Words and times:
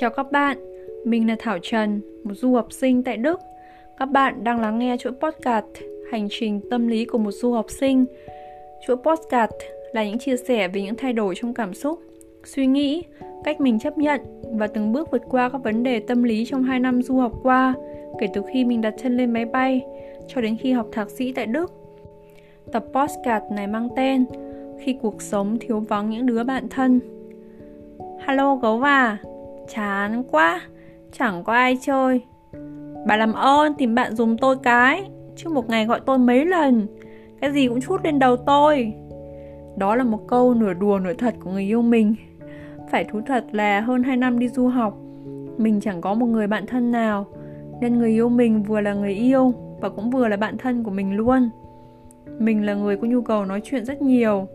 Chào 0.00 0.10
các 0.10 0.32
bạn, 0.32 0.58
mình 1.04 1.28
là 1.28 1.36
Thảo 1.38 1.58
Trần, 1.62 2.00
một 2.24 2.34
du 2.34 2.54
học 2.54 2.72
sinh 2.72 3.02
tại 3.02 3.16
Đức. 3.16 3.40
Các 3.98 4.06
bạn 4.06 4.44
đang 4.44 4.60
lắng 4.60 4.78
nghe 4.78 4.96
chuỗi 4.96 5.12
podcast 5.12 5.66
Hành 6.10 6.28
trình 6.30 6.60
tâm 6.70 6.88
lý 6.88 7.04
của 7.04 7.18
một 7.18 7.30
du 7.30 7.52
học 7.52 7.66
sinh. 7.68 8.04
Chuỗi 8.86 8.96
podcast 8.96 9.52
là 9.92 10.04
những 10.04 10.18
chia 10.18 10.36
sẻ 10.36 10.68
về 10.68 10.82
những 10.82 10.94
thay 10.96 11.12
đổi 11.12 11.34
trong 11.36 11.54
cảm 11.54 11.74
xúc, 11.74 12.00
suy 12.44 12.66
nghĩ, 12.66 13.02
cách 13.44 13.60
mình 13.60 13.78
chấp 13.78 13.98
nhận 13.98 14.20
và 14.52 14.66
từng 14.66 14.92
bước 14.92 15.10
vượt 15.10 15.22
qua 15.30 15.48
các 15.48 15.58
vấn 15.58 15.82
đề 15.82 16.00
tâm 16.00 16.22
lý 16.22 16.44
trong 16.44 16.62
2 16.62 16.80
năm 16.80 17.02
du 17.02 17.16
học 17.16 17.32
qua, 17.42 17.74
kể 18.20 18.26
từ 18.34 18.42
khi 18.52 18.64
mình 18.64 18.80
đặt 18.80 18.94
chân 19.02 19.16
lên 19.16 19.32
máy 19.32 19.44
bay 19.44 19.84
cho 20.28 20.40
đến 20.40 20.56
khi 20.60 20.72
học 20.72 20.88
thạc 20.92 21.10
sĩ 21.10 21.32
tại 21.32 21.46
Đức. 21.46 21.72
Tập 22.72 22.84
podcast 22.92 23.44
này 23.50 23.66
mang 23.66 23.88
tên 23.96 24.24
Khi 24.80 24.98
cuộc 25.02 25.22
sống 25.22 25.58
thiếu 25.60 25.80
vắng 25.80 26.10
những 26.10 26.26
đứa 26.26 26.44
bạn 26.44 26.68
thân. 26.68 27.00
Hello 28.26 28.56
gấu 28.56 28.82
à, 28.82 29.18
chán 29.68 30.22
quá, 30.30 30.60
chẳng 31.12 31.44
có 31.44 31.52
ai 31.52 31.78
chơi. 31.80 32.20
Bà 33.06 33.16
làm 33.16 33.32
ơn 33.32 33.74
tìm 33.74 33.94
bạn 33.94 34.16
dùng 34.16 34.36
tôi 34.36 34.56
cái, 34.62 35.10
chứ 35.36 35.50
một 35.50 35.68
ngày 35.68 35.86
gọi 35.86 36.00
tôi 36.06 36.18
mấy 36.18 36.46
lần, 36.46 36.86
cái 37.40 37.52
gì 37.52 37.68
cũng 37.68 37.80
chút 37.80 38.04
lên 38.04 38.18
đầu 38.18 38.36
tôi. 38.36 38.92
Đó 39.76 39.96
là 39.96 40.04
một 40.04 40.28
câu 40.28 40.54
nửa 40.54 40.74
đùa 40.74 40.98
nửa 40.98 41.14
thật 41.14 41.34
của 41.40 41.50
người 41.50 41.62
yêu 41.62 41.82
mình. 41.82 42.14
Phải 42.90 43.04
thú 43.04 43.20
thật 43.26 43.44
là 43.52 43.80
hơn 43.80 44.02
2 44.02 44.16
năm 44.16 44.38
đi 44.38 44.48
du 44.48 44.68
học, 44.68 44.96
mình 45.58 45.80
chẳng 45.80 46.00
có 46.00 46.14
một 46.14 46.26
người 46.26 46.46
bạn 46.46 46.66
thân 46.66 46.92
nào, 46.92 47.26
nên 47.80 47.98
người 47.98 48.10
yêu 48.10 48.28
mình 48.28 48.62
vừa 48.62 48.80
là 48.80 48.94
người 48.94 49.14
yêu 49.14 49.54
và 49.80 49.88
cũng 49.88 50.10
vừa 50.10 50.28
là 50.28 50.36
bạn 50.36 50.58
thân 50.58 50.84
của 50.84 50.90
mình 50.90 51.16
luôn. 51.16 51.50
Mình 52.38 52.66
là 52.66 52.74
người 52.74 52.96
có 52.96 53.06
nhu 53.06 53.22
cầu 53.22 53.44
nói 53.44 53.60
chuyện 53.64 53.84
rất 53.84 54.02
nhiều, 54.02 54.46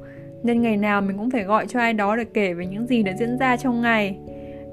nên 0.44 0.62
ngày 0.62 0.78
nào 0.78 1.02
mình 1.02 1.18
cũng 1.18 1.30
phải 1.30 1.44
gọi 1.44 1.68
cho 1.68 1.80
ai 1.80 1.94
đó 1.94 2.16
để 2.16 2.23
kể 2.23 2.53
về 2.53 2.66
những 2.66 2.88
gì 2.88 3.03
đã 3.03 3.14
diễn 3.20 3.38
ra 3.38 3.58
trong 3.58 3.81
ngày, 3.81 4.20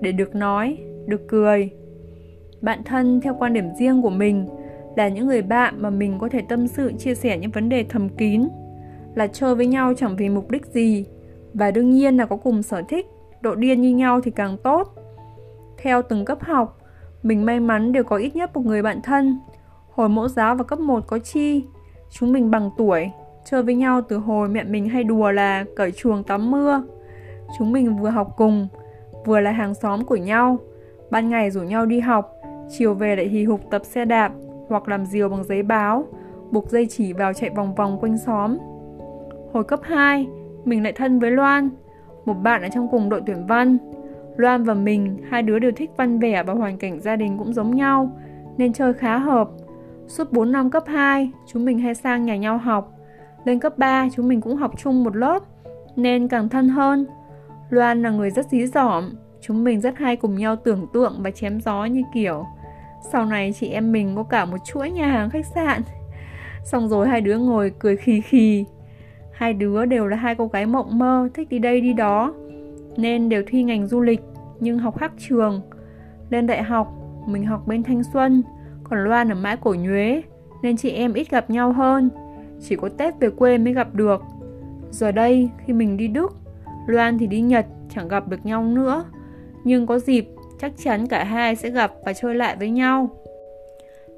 để 0.00 0.12
được 0.12 0.34
nói, 0.34 0.78
được 1.06 1.28
cười. 1.28 1.70
Bạn 2.60 2.82
thân 2.84 3.20
theo 3.20 3.36
quan 3.38 3.52
điểm 3.52 3.74
riêng 3.78 4.02
của 4.02 4.10
mình 4.10 4.48
là 4.96 5.08
những 5.08 5.26
người 5.26 5.42
bạn 5.42 5.82
mà 5.82 5.90
mình 5.90 6.18
có 6.18 6.28
thể 6.28 6.42
tâm 6.48 6.66
sự 6.66 6.92
chia 6.98 7.14
sẻ 7.14 7.38
những 7.38 7.50
vấn 7.50 7.68
đề 7.68 7.84
thầm 7.88 8.08
kín, 8.08 8.48
là 9.14 9.26
chơi 9.26 9.54
với 9.54 9.66
nhau 9.66 9.92
chẳng 9.96 10.16
vì 10.16 10.28
mục 10.28 10.50
đích 10.50 10.66
gì 10.66 11.04
và 11.54 11.70
đương 11.70 11.90
nhiên 11.90 12.16
là 12.16 12.26
có 12.26 12.36
cùng 12.36 12.62
sở 12.62 12.82
thích, 12.88 13.06
độ 13.40 13.54
điên 13.54 13.82
như 13.82 13.96
nhau 13.96 14.20
thì 14.20 14.30
càng 14.30 14.56
tốt. 14.56 14.94
Theo 15.82 16.02
từng 16.02 16.24
cấp 16.24 16.38
học, 16.40 16.78
mình 17.22 17.46
may 17.46 17.60
mắn 17.60 17.92
đều 17.92 18.04
có 18.04 18.16
ít 18.16 18.36
nhất 18.36 18.50
một 18.54 18.60
người 18.64 18.82
bạn 18.82 19.02
thân. 19.02 19.38
Hồi 19.90 20.08
mẫu 20.08 20.28
giáo 20.28 20.54
và 20.54 20.64
cấp 20.64 20.80
1 20.80 21.06
có 21.06 21.18
chi, 21.18 21.64
chúng 22.10 22.32
mình 22.32 22.50
bằng 22.50 22.70
tuổi, 22.78 23.10
chơi 23.44 23.62
với 23.62 23.74
nhau 23.74 24.02
từ 24.08 24.16
hồi 24.16 24.48
mẹ 24.48 24.64
mình 24.64 24.88
hay 24.88 25.04
đùa 25.04 25.30
là 25.30 25.64
cởi 25.76 25.92
chuồng 25.92 26.24
tắm 26.24 26.50
mưa. 26.50 26.82
Chúng 27.58 27.72
mình 27.72 27.96
vừa 27.96 28.10
học 28.10 28.34
cùng, 28.36 28.68
vừa 29.28 29.40
là 29.40 29.50
hàng 29.50 29.74
xóm 29.74 30.04
của 30.04 30.16
nhau. 30.16 30.58
Ban 31.10 31.28
ngày 31.28 31.50
rủ 31.50 31.62
nhau 31.62 31.86
đi 31.86 32.00
học, 32.00 32.34
chiều 32.68 32.94
về 32.94 33.16
lại 33.16 33.28
hì 33.28 33.44
hục 33.44 33.70
tập 33.70 33.82
xe 33.84 34.04
đạp 34.04 34.32
hoặc 34.68 34.88
làm 34.88 35.06
diều 35.06 35.28
bằng 35.28 35.44
giấy 35.44 35.62
báo, 35.62 36.04
buộc 36.50 36.70
dây 36.70 36.86
chỉ 36.86 37.12
vào 37.12 37.32
chạy 37.32 37.50
vòng 37.50 37.74
vòng 37.74 37.98
quanh 38.00 38.18
xóm. 38.18 38.58
Hồi 39.52 39.64
cấp 39.64 39.80
2, 39.82 40.28
mình 40.64 40.82
lại 40.82 40.92
thân 40.92 41.18
với 41.18 41.30
Loan, 41.30 41.70
một 42.24 42.34
bạn 42.34 42.62
ở 42.62 42.68
trong 42.68 42.88
cùng 42.90 43.08
đội 43.08 43.22
tuyển 43.26 43.46
văn. 43.46 43.78
Loan 44.36 44.64
và 44.64 44.74
mình, 44.74 45.16
hai 45.30 45.42
đứa 45.42 45.58
đều 45.58 45.72
thích 45.76 45.90
văn 45.96 46.18
vẻ 46.18 46.42
và 46.42 46.54
hoàn 46.54 46.78
cảnh 46.78 47.00
gia 47.00 47.16
đình 47.16 47.38
cũng 47.38 47.52
giống 47.52 47.74
nhau, 47.74 48.10
nên 48.56 48.72
chơi 48.72 48.92
khá 48.92 49.18
hợp. 49.18 49.48
Suốt 50.06 50.32
4 50.32 50.52
năm 50.52 50.70
cấp 50.70 50.84
2, 50.86 51.30
chúng 51.46 51.64
mình 51.64 51.78
hay 51.78 51.94
sang 51.94 52.24
nhà 52.24 52.36
nhau 52.36 52.58
học. 52.58 52.92
Lên 53.44 53.58
cấp 53.58 53.78
3, 53.78 54.08
chúng 54.14 54.28
mình 54.28 54.40
cũng 54.40 54.56
học 54.56 54.72
chung 54.76 55.04
một 55.04 55.16
lớp, 55.16 55.42
nên 55.96 56.28
càng 56.28 56.48
thân 56.48 56.68
hơn. 56.68 57.06
Loan 57.70 58.02
là 58.02 58.10
người 58.10 58.30
rất 58.30 58.48
dí 58.48 58.66
dỏm, 58.66 59.14
chúng 59.40 59.64
mình 59.64 59.80
rất 59.80 59.98
hay 59.98 60.16
cùng 60.16 60.36
nhau 60.36 60.56
tưởng 60.56 60.86
tượng 60.92 61.14
và 61.18 61.30
chém 61.30 61.60
gió 61.60 61.84
như 61.84 62.02
kiểu. 62.14 62.46
Sau 63.12 63.26
này 63.26 63.52
chị 63.52 63.68
em 63.68 63.92
mình 63.92 64.16
có 64.16 64.22
cả 64.22 64.44
một 64.44 64.56
chuỗi 64.64 64.90
nhà 64.90 65.06
hàng 65.06 65.30
khách 65.30 65.46
sạn. 65.46 65.82
Xong 66.64 66.88
rồi 66.88 67.08
hai 67.08 67.20
đứa 67.20 67.38
ngồi 67.38 67.72
cười 67.78 67.96
khì 67.96 68.20
khì. 68.20 68.64
Hai 69.38 69.52
đứa 69.52 69.84
đều 69.84 70.06
là 70.06 70.16
hai 70.16 70.34
cô 70.34 70.46
gái 70.46 70.66
mộng 70.66 70.98
mơ 70.98 71.28
Thích 71.34 71.48
đi 71.48 71.58
đây 71.58 71.80
đi 71.80 71.92
đó. 71.92 72.34
Nên 72.96 73.28
đều 73.28 73.42
thi 73.46 73.62
ngành 73.62 73.86
du 73.86 74.00
lịch 74.00 74.20
Nhưng 74.60 74.78
học 74.78 74.98
khác 74.98 75.12
trường. 75.18 75.60
Lên 76.30 76.46
đại 76.46 76.62
học 76.62 76.94
Mình 77.26 77.46
học 77.46 77.66
bên 77.66 77.82
Thanh 77.82 78.02
Xuân 78.12 78.42
Còn 78.84 79.04
Loan 79.04 79.32
ở 79.32 79.34
mãi 79.34 79.56
cổ 79.60 79.74
Nhuế 79.74 80.22
Nên 80.62 80.76
chị 80.76 80.90
em 80.90 81.12
ít 81.12 81.30
gặp 81.30 81.50
nhau 81.50 81.72
hơn. 81.72 82.10
Chỉ 82.60 82.76
có 82.76 82.88
Tết 82.88 83.14
về 83.20 83.30
quê 83.30 83.58
mới 83.58 83.72
gặp 83.72 83.94
được. 83.94 84.22
Giờ 84.90 85.12
đây 85.12 85.50
khi 85.66 85.72
mình 85.72 85.96
đi 85.96 86.08
Đức 86.08 86.32
Loan 86.88 87.18
thì 87.18 87.26
đi 87.26 87.40
Nhật 87.40 87.66
chẳng 87.94 88.08
gặp 88.08 88.28
được 88.28 88.46
nhau 88.46 88.64
nữa 88.64 89.04
Nhưng 89.64 89.86
có 89.86 89.98
dịp 89.98 90.28
chắc 90.60 90.72
chắn 90.84 91.06
cả 91.06 91.24
hai 91.24 91.56
sẽ 91.56 91.70
gặp 91.70 91.92
và 92.04 92.12
chơi 92.12 92.34
lại 92.34 92.56
với 92.58 92.70
nhau. 92.70 93.10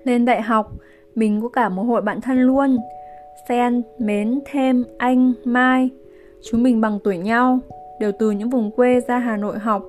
Lên 0.04 0.24
đại 0.24 0.42
học, 0.42 0.72
mình 1.14 1.40
có 1.42 1.48
cả 1.48 1.68
một 1.68 1.82
hội 1.82 2.02
bạn 2.02 2.20
thân 2.20 2.42
luôn. 2.42 2.78
Sen, 3.48 3.82
Mến, 3.98 4.40
Thêm, 4.50 4.84
Anh, 4.98 5.32
Mai. 5.44 5.90
Chúng 6.50 6.62
mình 6.62 6.80
bằng 6.80 6.98
tuổi 7.04 7.18
nhau, 7.18 7.58
đều 8.00 8.12
từ 8.18 8.30
những 8.30 8.50
vùng 8.50 8.70
quê 8.70 9.00
ra 9.00 9.18
Hà 9.18 9.36
Nội 9.36 9.58
học. 9.58 9.84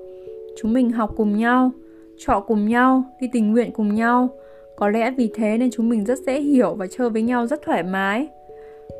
Chúng 0.61 0.73
mình 0.73 0.91
học 0.91 1.13
cùng 1.17 1.37
nhau, 1.37 1.71
trọ 2.17 2.43
cùng 2.47 2.67
nhau, 2.67 3.03
đi 3.21 3.29
tình 3.33 3.51
nguyện 3.51 3.71
cùng 3.71 3.95
nhau. 3.95 4.29
Có 4.75 4.89
lẽ 4.89 5.11
vì 5.11 5.31
thế 5.35 5.57
nên 5.57 5.69
chúng 5.71 5.89
mình 5.89 6.05
rất 6.05 6.19
dễ 6.19 6.41
hiểu 6.41 6.73
và 6.73 6.87
chơi 6.87 7.09
với 7.09 7.21
nhau 7.21 7.47
rất 7.47 7.61
thoải 7.61 7.83
mái. 7.83 8.27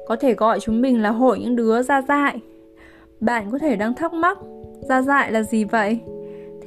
Có 0.07 0.15
thể 0.15 0.33
gọi 0.33 0.59
chúng 0.59 0.81
mình 0.81 1.01
là 1.01 1.09
hội 1.09 1.39
những 1.39 1.55
đứa 1.55 1.81
ra 1.81 2.01
dại. 2.01 2.39
Bạn 3.21 3.51
có 3.51 3.57
thể 3.57 3.75
đang 3.75 3.93
thắc 3.93 4.13
mắc, 4.13 4.37
ra 4.81 5.01
dại 5.01 5.31
là 5.31 5.43
gì 5.43 5.63
vậy? 5.63 5.99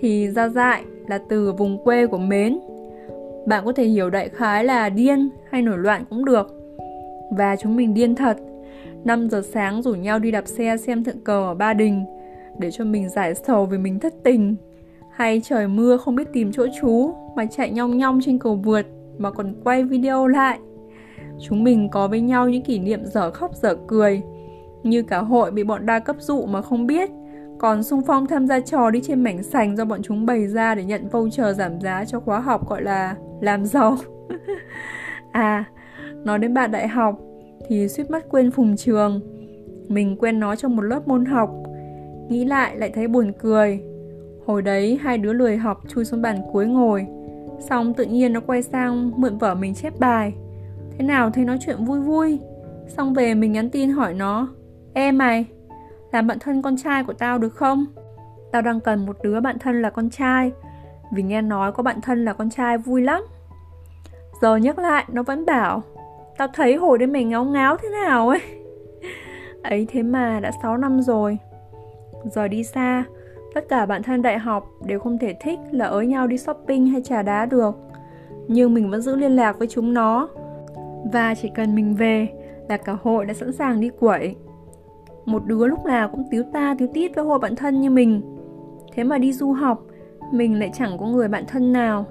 thì 0.05 0.29
ra 0.29 0.49
dại 0.49 0.85
là 1.07 1.19
từ 1.29 1.53
vùng 1.53 1.85
quê 1.85 2.07
của 2.07 2.19
Mến. 2.19 2.59
Bạn 3.47 3.65
có 3.65 3.73
thể 3.73 3.85
hiểu 3.85 4.11
đại 4.11 4.29
khái 4.29 4.65
là 4.65 4.89
điên 4.89 5.29
hay 5.51 5.63
nổi 5.63 5.79
loạn 5.79 6.05
cũng 6.11 6.25
được. 6.25 6.47
Và 7.31 7.57
chúng 7.57 7.77
mình 7.77 7.95
điên 7.95 8.15
thật. 8.15 8.37
5 9.05 9.31
giờ 9.31 9.43
sáng 9.53 9.83
rủ 9.83 9.95
nhau 9.95 10.19
đi 10.19 10.31
đạp 10.31 10.47
xe 10.47 10.77
xem 10.77 11.05
thượng 11.05 11.21
cờ 11.21 11.47
ở 11.47 11.55
Ba 11.55 11.75
Đình 11.75 12.05
để 12.59 12.71
cho 12.71 12.85
mình 12.85 13.09
giải 13.09 13.35
sầu 13.35 13.67
vì 13.67 13.79
mình 13.79 13.99
thất 13.99 14.15
tình. 14.23 14.57
Hay 15.11 15.41
trời 15.45 15.69
mưa 15.69 15.97
không 15.97 16.15
biết 16.15 16.33
tìm 16.33 16.53
chỗ 16.53 16.67
trú 16.81 17.15
mà 17.37 17.47
chạy 17.47 17.71
nhong 17.71 17.99
nhong 17.99 18.21
trên 18.25 18.39
cầu 18.39 18.57
vượt 18.57 18.87
mà 19.19 19.31
còn 19.31 19.55
quay 19.65 19.85
video 19.85 20.27
lại. 20.27 20.59
Chúng 21.41 21.65
mình 21.65 21.89
có 21.89 22.09
với 22.09 22.21
nhau 22.21 22.49
những 22.49 22.63
kỷ 22.63 22.79
niệm 22.79 23.05
dở 23.05 23.31
khóc 23.31 23.51
dở 23.55 23.77
cười 23.87 24.23
như 24.85 25.03
cả 25.03 25.19
hội 25.19 25.51
bị 25.51 25.65
bọn 25.65 25.87
đa 25.87 25.99
cấp 25.99 26.17
dụ 26.19 26.47
mà 26.47 26.63
không 26.63 26.87
biết 26.87 27.11
còn 27.59 27.83
sung 27.83 28.03
phong 28.07 28.27
tham 28.27 28.47
gia 28.47 28.61
trò 28.61 28.91
đi 28.91 29.01
trên 29.01 29.25
mảnh 29.25 29.43
sành 29.43 29.77
do 29.77 29.85
bọn 29.85 30.03
chúng 30.03 30.27
bày 30.27 30.47
ra 30.47 30.75
để 30.75 30.85
nhận 30.85 31.09
voucher 31.09 31.57
giảm 31.57 31.81
giá 31.81 32.05
cho 32.05 32.21
khóa 32.21 32.41
học 32.41 32.69
gọi 32.69 32.83
là 32.83 33.17
làm 33.41 33.67
giàu. 33.67 33.97
à, 35.33 35.65
nói 36.25 36.39
đến 36.39 36.55
bạn 36.55 36.71
đại 36.71 36.89
học 36.89 37.21
thì 37.69 37.89
suýt 37.89 38.11
mất 38.11 38.29
quên 38.29 38.51
phùng 38.51 38.77
trường. 38.77 39.21
Mình 39.89 40.17
quen 40.17 40.41
nó 40.41 40.57
trong 40.57 40.77
một 40.77 40.83
lớp 40.83 41.09
môn 41.09 41.25
học. 41.25 41.51
Nghĩ 42.29 42.45
lại 42.45 42.77
lại 42.77 42.91
thấy 42.95 43.09
buồn 43.09 43.33
cười. 43.39 43.81
Hồi 44.47 44.63
đấy 44.63 44.99
hai 45.03 45.19
đứa 45.19 45.33
lười 45.33 45.57
học 45.57 45.81
chui 45.89 46.05
xuống 46.05 46.23
bàn 46.23 46.39
cuối 46.53 46.67
ngồi. 46.67 47.07
Xong 47.59 47.95
tự 47.95 48.05
nhiên 48.05 48.33
nó 48.33 48.41
quay 48.41 48.63
sang 48.63 49.13
mượn 49.17 49.39
vở 49.39 49.55
mình 49.55 49.75
chép 49.75 49.99
bài. 49.99 50.35
Thế 50.99 51.05
nào 51.05 51.31
thấy 51.31 51.45
nói 51.45 51.59
chuyện 51.67 51.85
vui 51.85 52.01
vui. 52.01 52.39
Xong 52.89 53.15
về 53.15 53.35
mình 53.35 53.53
nhắn 53.53 53.71
tin 53.71 53.91
hỏi 53.91 54.15
nó. 54.15 54.49
Ê 54.95 55.13
mày, 55.13 55.47
làm 56.13 56.27
bạn 56.27 56.39
thân 56.39 56.63
con 56.63 56.77
trai 56.77 57.05
của 57.05 57.13
tao 57.13 57.39
được 57.39 57.55
không? 57.55 57.87
Tao 58.53 58.63
đang 58.63 58.81
cần 58.81 59.07
một 59.07 59.17
đứa 59.23 59.41
bạn 59.41 59.59
thân 59.59 59.83
là 59.83 59.91
con 59.91 60.11
trai 60.11 60.53
Vì 61.13 61.23
nghe 61.23 61.43
nói 61.43 61.73
có 61.73 61.83
bạn 61.83 62.01
thân 62.01 62.25
là 62.25 62.33
con 62.33 62.51
trai 62.51 62.79
vui 62.79 63.03
lắm. 63.03 63.23
Giờ 64.41 64.57
nhắc 64.57 64.79
lại 64.79 65.05
nó 65.13 65.23
vẫn 65.23 65.47
bảo 65.47 65.83
Tao 66.39 66.49
thấy 66.49 66.77
hồi 66.77 66.99
đấy 66.99 67.07
mày 67.07 67.25
ngáo 67.25 67.45
ngáo 67.45 67.77
thế 67.77 67.89
nào 67.89 68.29
ấy. 68.29 68.41
Ấy 69.63 69.87
thế 69.91 70.03
mà 70.03 70.41
đã 70.41 70.51
6 70.63 70.77
năm 70.77 71.03
rồi. 71.03 71.39
Giờ 72.25 72.49
đi 72.49 72.65
xa 72.65 73.05
Tất 73.55 73.69
cả 73.69 73.87
bạn 73.87 74.03
thân 74.03 74.23
đại 74.23 74.39
học 74.39 74.71
đều 74.85 75.01
không 75.01 75.19
thể 75.19 75.35
thích 75.41 75.59
là 75.71 75.85
ới 75.85 76.07
nhau 76.07 76.27
đi 76.27 76.39
shopping 76.39 76.87
hay 76.87 77.03
trà 77.03 77.23
đá 77.23 77.47
được. 77.47 77.75
Nhưng 78.49 78.75
mình 78.75 78.91
vẫn 78.91 79.01
giữ 79.01 79.17
liên 79.17 79.37
lạc 79.37 79.59
với 79.59 79.69
chúng 79.69 79.95
nó. 79.95 80.29
Và 81.13 81.35
chỉ 81.35 81.51
cần 81.55 81.75
mình 81.75 81.95
về 81.95 82.29
là 82.69 82.77
cả 82.77 82.97
hội 83.03 83.25
đã 83.25 83.35
sẵn 83.35 83.53
sàng 83.53 83.81
đi 83.81 83.91
quẩy 84.01 84.37
một 85.27 85.47
đứa 85.47 85.67
lúc 85.67 85.85
nào 85.85 86.09
cũng 86.09 86.25
tiếu 86.31 86.43
ta 86.53 86.75
tiếu 86.79 86.89
tít 86.95 87.15
với 87.15 87.25
hội 87.25 87.39
bạn 87.39 87.57
thân 87.57 87.81
như 87.81 87.91
mình. 87.91 88.23
Thế 88.93 89.05
mà 89.05 89.19
đi 89.19 89.33
du 89.33 89.53
học 89.53 89.83
mình 90.33 90.59
lại 90.59 90.71
chẳng 90.75 90.99
có 90.99 91.07
người 91.07 91.29
bạn 91.29 91.45
thân 91.49 91.73
nào. 91.73 92.07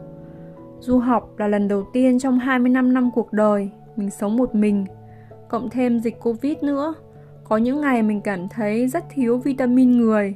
Du 0.80 1.00
học 1.00 1.30
là 1.38 1.48
lần 1.48 1.68
đầu 1.68 1.84
tiên 1.94 2.20
trong 2.20 2.40
25 2.40 2.94
năm 2.94 3.12
cuộc 3.16 3.34
đời 3.34 3.72
mình 3.96 4.10
sống 4.10 4.38
một 4.38 4.56
mình. 4.56 4.86
Cộng 5.50 5.70
thêm 5.70 6.00
dịch 6.00 6.20
covid 6.20 6.58
nữa 6.62 6.94
có 7.44 7.58
những 7.58 7.82
ngày 7.82 8.04
mình 8.04 8.22
cảm 8.22 8.48
thấy 8.50 8.88
rất 8.88 9.04
thiếu 9.10 9.38
vitamin 9.38 9.92
người. 9.92 10.36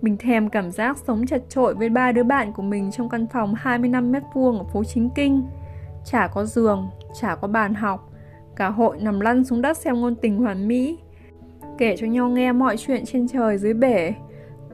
Mình 0.00 0.16
thèm 0.16 0.48
cảm 0.48 0.70
giác 0.70 0.98
sống 1.06 1.26
chật 1.26 1.42
trội 1.48 1.74
với 1.74 1.88
ba 1.88 2.12
đứa 2.12 2.22
bạn 2.22 2.52
của 2.52 2.62
mình 2.62 2.90
trong 2.90 3.08
căn 3.08 3.26
phòng 3.26 3.54
25 3.56 4.12
mét 4.12 4.22
vuông 4.34 4.58
ở 4.58 4.64
phố 4.64 4.84
Chính 4.84 5.10
Kinh. 5.14 5.42
Chả 6.04 6.26
có 6.26 6.44
giường, 6.44 6.88
chả 7.20 7.34
có 7.34 7.48
bàn 7.48 7.74
học, 7.74 8.12
cả 8.56 8.68
hội 8.68 8.96
nằm 9.00 9.20
lăn 9.20 9.44
xuống 9.44 9.62
đất 9.62 9.76
xem 9.76 10.00
ngôn 10.00 10.14
tình 10.14 10.38
hoàn 10.38 10.68
mỹ 10.68 10.98
kể 11.78 11.96
cho 11.98 12.06
nhau 12.06 12.28
nghe 12.28 12.52
mọi 12.52 12.76
chuyện 12.76 13.04
trên 13.04 13.28
trời 13.28 13.58
dưới 13.58 13.74
bể 13.74 14.12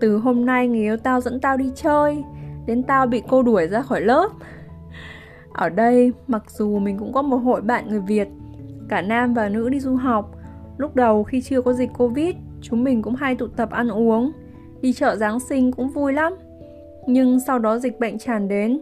từ 0.01 0.17
hôm 0.17 0.47
nay 0.47 0.69
người 0.69 0.81
yêu 0.81 0.97
tao 0.97 1.21
dẫn 1.21 1.41
tao 1.41 1.57
đi 1.57 1.71
chơi 1.75 2.25
đến 2.67 2.83
tao 2.83 3.07
bị 3.07 3.23
cô 3.29 3.43
đuổi 3.43 3.67
ra 3.67 3.83
khỏi 3.83 4.01
lớp. 4.01 4.29
Ở 5.53 5.69
đây, 5.69 6.13
mặc 6.27 6.43
dù 6.51 6.79
mình 6.79 6.99
cũng 6.99 7.13
có 7.13 7.23
một 7.23 7.37
hội 7.37 7.61
bạn 7.61 7.89
người 7.89 8.01
Việt, 8.01 8.29
cả 8.89 9.03
nam 9.03 9.35
và 9.35 9.49
nữ 9.49 9.69
đi 9.69 9.81
du 9.81 9.95
học, 9.95 10.37
lúc 10.79 10.97
đầu 10.97 11.25
khi 11.25 11.43
chưa 11.43 11.61
có 11.61 11.73
dịch 11.73 11.91
Covid, 11.99 12.35
chúng 12.61 12.85
mình 12.85 13.03
cũng 13.03 13.15
hay 13.15 13.35
tụ 13.35 13.47
tập 13.47 13.71
ăn 13.71 13.89
uống, 13.89 14.33
đi 14.81 14.93
chợ 14.93 15.17
Giáng 15.17 15.41
sinh 15.41 15.73
cũng 15.73 15.91
vui 15.91 16.13
lắm. 16.13 16.35
Nhưng 17.07 17.41
sau 17.41 17.59
đó 17.59 17.79
dịch 17.79 18.01
bệnh 18.01 18.19
tràn 18.19 18.49
đến, 18.49 18.81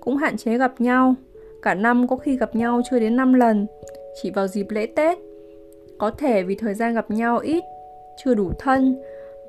cũng 0.00 0.16
hạn 0.16 0.36
chế 0.36 0.58
gặp 0.58 0.80
nhau. 0.80 1.14
Cả 1.62 1.74
năm 1.74 2.08
có 2.08 2.16
khi 2.16 2.36
gặp 2.36 2.56
nhau 2.56 2.80
chưa 2.90 2.98
đến 2.98 3.16
5 3.16 3.34
lần, 3.34 3.66
chỉ 4.22 4.30
vào 4.30 4.46
dịp 4.46 4.66
lễ 4.70 4.86
Tết. 4.96 5.18
Có 5.98 6.10
thể 6.10 6.42
vì 6.42 6.54
thời 6.54 6.74
gian 6.74 6.94
gặp 6.94 7.10
nhau 7.10 7.38
ít, 7.38 7.64
chưa 8.16 8.34
đủ 8.34 8.50
thân, 8.58 8.96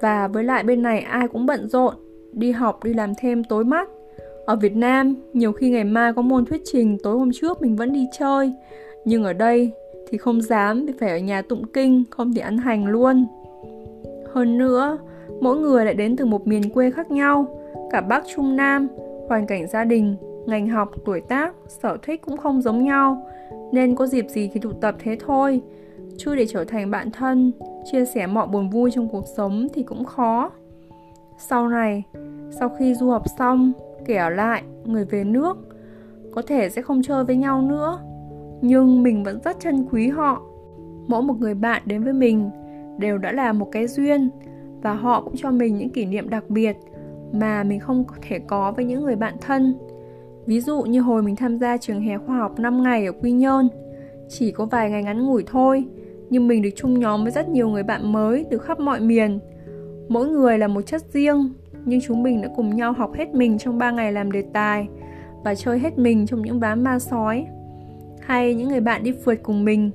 và 0.02 0.28
với 0.28 0.44
lại 0.44 0.64
bên 0.64 0.82
này 0.82 1.00
ai 1.00 1.28
cũng 1.28 1.46
bận 1.46 1.68
rộn, 1.68 1.94
đi 2.32 2.52
học 2.52 2.84
đi 2.84 2.94
làm 2.94 3.14
thêm 3.16 3.44
tối 3.44 3.66
mắt. 3.66 3.90
Ở 4.46 4.56
Việt 4.56 4.76
Nam, 4.76 5.16
nhiều 5.34 5.52
khi 5.52 5.70
ngày 5.70 5.84
mai 5.84 6.14
có 6.14 6.22
môn 6.22 6.46
thuyết 6.46 6.62
trình 6.66 6.98
tối 7.04 7.18
hôm 7.18 7.30
trước 7.34 7.62
mình 7.62 7.76
vẫn 7.76 7.94
đi 7.94 8.08
chơi, 8.20 8.54
nhưng 9.06 9.24
ở 9.24 9.34
đây 9.34 9.72
thì 10.10 10.18
không 10.18 10.42
dám 10.42 10.86
vì 10.86 10.94
phải 11.00 11.10
ở 11.10 11.18
nhà 11.18 11.42
tụng 11.42 11.64
kinh, 11.74 12.04
không 12.10 12.34
thể 12.34 12.42
ăn 12.42 12.58
hành 12.58 12.86
luôn. 12.86 13.26
Hơn 14.34 14.58
nữa, 14.58 14.98
mỗi 15.42 15.58
người 15.58 15.86
lại 15.86 15.94
đến 15.94 16.16
từ 16.16 16.26
một 16.26 16.48
miền 16.48 16.70
quê 16.70 16.92
khác 16.92 17.12
nhau, 17.12 17.60
cả 17.92 18.02
Bắc 18.02 18.24
Trung 18.36 18.56
Nam, 18.56 18.88
hoàn 19.28 19.48
cảnh 19.48 19.68
gia 19.68 19.84
đình, 19.84 20.16
ngành 20.46 20.68
học, 20.68 20.92
tuổi 21.06 21.22
tác, 21.22 21.56
sở 21.68 21.98
thích 22.04 22.22
cũng 22.22 22.38
không 22.38 22.62
giống 22.62 22.84
nhau, 22.84 23.28
nên 23.72 23.96
có 23.96 24.08
dịp 24.08 24.26
gì 24.30 24.50
thì 24.54 24.60
tụ 24.60 24.72
tập 24.72 24.96
thế 25.04 25.18
thôi. 25.20 25.62
Chứ 26.20 26.36
để 26.36 26.46
trở 26.46 26.64
thành 26.64 26.92
bạn 26.92 27.12
thân, 27.12 27.52
chia 27.92 28.06
sẻ 28.06 28.28
mọi 28.28 28.48
buồn 28.48 28.70
vui 28.70 28.92
trong 28.92 29.08
cuộc 29.08 29.26
sống 29.38 29.68
thì 29.74 29.84
cũng 29.84 30.06
khó. 30.06 30.52
Sau 31.38 31.70
này, 31.70 32.04
sau 32.52 32.70
khi 32.70 32.96
du 32.96 33.10
học 33.10 33.24
xong, 33.38 33.72
kể 34.06 34.16
ở 34.16 34.30
lại, 34.30 34.64
người 34.86 35.06
về 35.06 35.24
nước, 35.24 35.58
có 36.32 36.42
thể 36.42 36.70
sẽ 36.70 36.82
không 36.82 37.02
chơi 37.02 37.26
với 37.26 37.36
nhau 37.36 37.62
nữa, 37.62 38.00
nhưng 38.62 39.04
mình 39.04 39.24
vẫn 39.24 39.40
rất 39.44 39.60
trân 39.60 39.86
quý 39.92 40.08
họ. 40.08 40.42
Mỗi 41.08 41.22
một 41.22 41.36
người 41.40 41.54
bạn 41.54 41.82
đến 41.86 42.04
với 42.04 42.14
mình 42.14 42.50
đều 42.98 43.18
đã 43.18 43.32
là 43.32 43.54
một 43.54 43.70
cái 43.72 43.88
duyên 43.88 44.30
và 44.82 44.94
họ 44.94 45.22
cũng 45.22 45.36
cho 45.38 45.52
mình 45.52 45.78
những 45.78 45.90
kỷ 45.90 46.06
niệm 46.06 46.30
đặc 46.30 46.50
biệt 46.50 46.78
mà 47.34 47.64
mình 47.64 47.80
không 47.80 48.04
thể 48.22 48.40
có 48.40 48.72
với 48.72 48.86
những 48.86 49.04
người 49.04 49.16
bạn 49.16 49.36
thân. 49.42 49.76
Ví 50.46 50.62
dụ 50.62 50.82
như 50.82 51.02
hồi 51.02 51.24
mình 51.24 51.36
tham 51.36 51.58
gia 51.58 51.78
trường 51.78 52.02
hè 52.02 52.18
khoa 52.18 52.38
học 52.38 52.60
5 52.60 52.84
ngày 52.84 53.06
ở 53.06 53.12
Quy 53.12 53.32
Nhơn, 53.32 53.70
chỉ 54.30 54.52
có 54.52 54.66
vài 54.66 54.92
ngày 54.92 55.04
ngắn 55.04 55.26
ngủi 55.26 55.44
thôi, 55.48 55.86
nhưng 56.30 56.48
mình 56.48 56.62
được 56.62 56.70
chung 56.76 57.00
nhóm 57.00 57.24
với 57.24 57.32
rất 57.32 57.50
nhiều 57.50 57.70
người 57.70 57.84
bạn 57.84 58.12
mới 58.12 58.46
từ 58.52 58.58
khắp 58.58 58.80
mọi 58.80 59.00
miền. 59.00 59.40
Mỗi 60.10 60.28
người 60.28 60.58
là 60.58 60.68
một 60.68 60.82
chất 60.82 61.02
riêng, 61.14 61.54
nhưng 61.86 62.02
chúng 62.02 62.24
mình 62.24 62.42
đã 62.42 62.50
cùng 62.56 62.76
nhau 62.76 62.94
học 62.94 63.14
hết 63.14 63.34
mình 63.34 63.58
trong 63.58 63.78
3 63.78 63.92
ngày 63.92 64.14
làm 64.14 64.32
đề 64.32 64.44
tài 64.54 64.88
và 65.44 65.56
chơi 65.56 65.80
hết 65.80 65.98
mình 65.98 66.26
trong 66.28 66.42
những 66.42 66.60
ván 66.60 66.84
ma 66.84 67.00
sói. 67.00 67.46
Hay 68.22 68.54
những 68.54 68.70
người 68.70 68.82
bạn 68.82 69.04
đi 69.04 69.12
phượt 69.12 69.40
cùng 69.44 69.66
mình, 69.66 69.92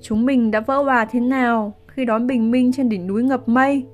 chúng 0.00 0.26
mình 0.26 0.50
đã 0.50 0.60
vỡ 0.60 0.82
hòa 0.82 1.04
thế 1.04 1.20
nào 1.20 1.72
khi 1.86 2.04
đón 2.04 2.26
bình 2.26 2.50
minh 2.50 2.72
trên 2.72 2.88
đỉnh 2.88 3.06
núi 3.06 3.22
ngập 3.22 3.48
mây 3.48 3.84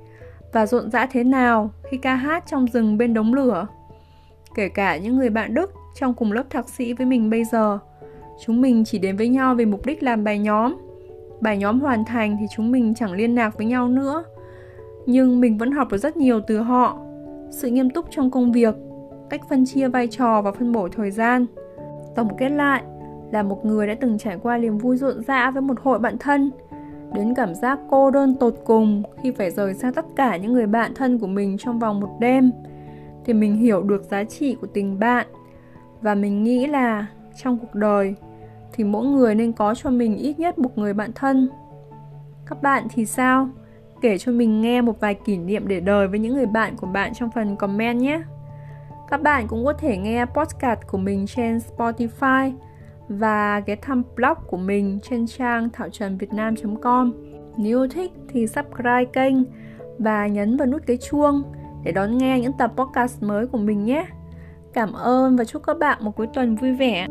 và 0.53 0.67
rộn 0.67 0.91
rã 0.91 1.07
thế 1.07 1.25
nào 1.25 1.71
khi 1.91 1.97
ca 1.97 2.15
hát 2.15 2.45
trong 2.47 2.67
rừng 2.67 2.99
bên 2.99 3.15
đống 3.15 3.35
lửa. 3.35 3.67
Kể 4.55 4.69
cả 4.69 4.97
những 4.97 5.17
người 5.17 5.31
bạn 5.31 5.55
Đức 5.55 5.73
trong 5.95 6.15
cùng 6.15 6.33
lớp 6.33 6.51
thạc 6.51 6.69
sĩ 6.69 6.93
với 6.93 7.07
mình 7.07 7.31
bây 7.31 7.45
giờ, 7.45 7.79
chúng 8.45 8.61
mình 8.61 8.85
chỉ 8.85 8.99
đến 8.99 9.17
với 9.17 9.29
nhau 9.29 9.55
vì 9.55 9.67
mục 9.67 9.87
đích 9.87 10.03
làm 10.03 10.25
bài 10.25 10.39
nhóm. 10.39 10.77
Bài 11.43 11.59
nhóm 11.59 11.81
hoàn 11.81 12.05
thành 12.05 12.37
thì 12.41 12.47
chúng 12.57 12.73
mình 12.73 12.95
chẳng 12.95 13.13
liên 13.13 13.35
lạc 13.35 13.59
với 13.59 13.67
nhau 13.67 13.89
nữa. 13.89 14.25
Nhưng 15.07 15.41
mình 15.41 15.59
vẫn 15.59 15.73
học 15.73 15.89
được 15.91 15.99
rất 15.99 16.17
nhiều 16.17 16.41
từ 16.41 16.59
họ. 16.59 16.99
Sự 17.51 17.69
nghiêm 17.69 17.91
túc 17.91 18.07
trong 18.11 18.31
công 18.31 18.53
việc, 18.53 18.75
cách 19.31 19.41
phân 19.49 19.65
chia 19.67 19.89
vai 19.89 20.07
trò 20.07 20.43
và 20.43 20.53
phân 20.53 20.73
bổ 20.73 20.89
thời 20.89 21.11
gian. 21.11 21.47
Tổng 22.15 22.37
kết 22.39 22.49
lại 22.49 22.83
là 23.33 23.43
một 23.43 23.65
người 23.65 23.87
đã 23.87 23.95
từng 24.01 24.19
trải 24.19 24.39
qua 24.43 24.59
niềm 24.59 24.79
vui 24.79 24.97
rộn 24.97 25.23
rã 25.23 25.51
với 25.51 25.63
một 25.63 25.81
hội 25.83 25.99
bạn 25.99 26.19
thân, 26.19 26.51
đến 27.15 27.35
cảm 27.35 27.55
giác 27.55 27.79
cô 27.91 28.11
đơn 28.11 28.35
tột 28.35 28.55
cùng 28.65 29.03
khi 29.23 29.31
phải 29.31 29.51
rời 29.51 29.75
xa 29.75 29.91
tất 29.91 30.05
cả 30.17 30.37
những 30.37 30.53
người 30.53 30.67
bạn 30.67 30.95
thân 30.95 31.19
của 31.19 31.27
mình 31.27 31.57
trong 31.59 31.79
vòng 31.79 32.01
một 32.01 32.17
đêm 32.21 32.53
thì 33.25 33.33
mình 33.33 33.57
hiểu 33.57 33.83
được 33.83 34.03
giá 34.03 34.25
trị 34.25 34.57
của 34.61 34.67
tình 34.67 34.99
bạn 34.99 35.27
và 36.01 36.15
mình 36.15 36.45
nghĩ 36.45 36.67
là 36.67 37.07
trong 37.43 37.59
cuộc 37.59 37.75
đời 37.75 38.15
thì 38.73 38.85
mỗi 38.85 39.07
người 39.07 39.35
nên 39.35 39.53
có 39.53 39.75
cho 39.75 39.91
mình 39.91 40.17
ít 40.17 40.39
nhất 40.39 40.59
một 40.59 40.79
người 40.79 40.95
bạn 40.95 41.11
thân 41.15 41.49
các 42.47 42.63
bạn 42.63 42.87
thì 42.95 43.07
sao 43.07 43.49
kể 44.01 44.19
cho 44.19 44.33
mình 44.33 44.61
nghe 44.61 44.81
một 44.81 45.01
vài 45.01 45.15
kỷ 45.15 45.37
niệm 45.37 45.69
để 45.69 45.81
đời 45.81 46.09
với 46.09 46.19
những 46.19 46.35
người 46.35 46.47
bạn 46.47 46.77
của 46.77 46.87
bạn 46.87 47.13
trong 47.15 47.31
phần 47.35 47.57
comment 47.57 48.01
nhé 48.01 48.23
các 49.11 49.23
bạn 49.23 49.49
cũng 49.49 49.65
có 49.65 49.73
thể 49.73 49.97
nghe 49.97 50.25
podcast 50.25 50.81
của 50.87 50.99
mình 50.99 51.27
trên 51.27 51.59
Spotify 51.59 52.53
và 53.09 53.61
ghé 53.61 53.77
thăm 53.77 54.03
blog 54.17 54.39
của 54.47 54.57
mình 54.57 54.99
trên 55.03 55.27
trang 55.27 55.69
thảo 55.73 55.89
trần 55.89 56.19
việt 56.19 56.33
nam 56.33 56.55
com 56.83 57.13
nếu 57.57 57.89
thích 57.89 58.13
thì 58.29 58.47
subscribe 58.47 59.05
kênh 59.05 59.35
và 59.99 60.27
nhấn 60.27 60.57
vào 60.57 60.67
nút 60.67 60.83
cái 60.87 60.97
chuông 60.97 61.43
để 61.85 61.93
đón 61.93 62.19
nghe 62.19 62.41
những 62.41 62.53
tập 62.53 62.73
podcast 62.77 63.23
mới 63.23 63.47
của 63.47 63.59
mình 63.59 63.85
nhé. 63.85 64.07
Cảm 64.73 64.93
ơn 64.93 65.37
và 65.37 65.45
chúc 65.45 65.63
các 65.67 65.79
bạn 65.79 65.99
một 66.05 66.17
cuối 66.17 66.27
tuần 66.35 66.57
vui 66.57 66.73
vẻ. 66.73 67.07